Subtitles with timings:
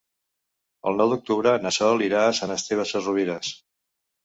[0.91, 3.55] El nou d'octubre na Sol irà a Sant Esteve Sesrovires.